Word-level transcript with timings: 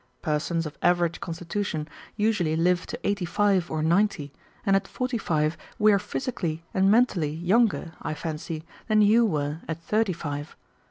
Persons 0.23 0.65
of 0.65 0.79
average 0.81 1.19
constitution 1.21 1.87
usually 2.17 2.55
live 2.55 2.87
to 2.87 2.99
eighty 3.07 3.23
five 3.23 3.69
or 3.69 3.83
ninety, 3.83 4.33
and 4.65 4.75
at 4.75 4.87
forty 4.87 5.19
five 5.19 5.55
we 5.77 5.93
are 5.93 5.99
physically 5.99 6.63
and 6.73 6.89
mentally 6.89 7.29
younger, 7.35 7.91
I 8.01 8.15
fancy, 8.15 8.63
than 8.87 9.03
you 9.03 9.27
were 9.27 9.59
at 9.67 9.79
thirty 9.79 10.13
five. 10.13 10.55